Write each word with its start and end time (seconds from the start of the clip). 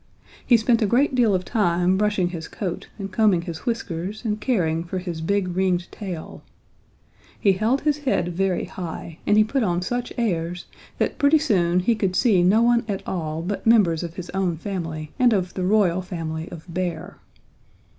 He 0.43 0.57
spent 0.57 0.81
a 0.81 0.87
great 0.87 1.13
deal 1.13 1.35
of 1.35 1.45
time 1.45 1.95
brushing 1.95 2.29
his 2.29 2.47
coat 2.47 2.87
and 2.97 3.11
combing 3.13 3.43
his 3.43 3.67
whiskers 3.67 4.25
and 4.25 4.41
caring 4.41 4.83
for 4.83 4.97
his 4.97 5.21
big 5.21 5.49
ringed 5.55 5.91
tail. 5.91 6.41
He 7.39 7.51
held 7.51 7.81
his 7.81 7.99
head 7.99 8.29
very 8.29 8.65
high 8.65 9.19
and 9.27 9.37
he 9.37 9.43
put 9.43 9.61
on 9.61 9.83
such 9.83 10.11
airs 10.17 10.65
that 10.97 11.19
pretty 11.19 11.37
soon 11.37 11.81
he 11.81 11.93
could 11.93 12.15
see 12.15 12.41
no 12.41 12.63
one 12.63 12.83
at 12.87 13.07
all 13.07 13.43
but 13.43 13.67
members 13.67 14.01
of 14.01 14.15
his 14.15 14.31
own 14.31 14.57
family 14.57 15.11
and 15.19 15.33
of 15.33 15.53
the 15.53 15.63
royal 15.65 16.01
family 16.01 16.49
of 16.49 16.65
Bear. 16.67 17.19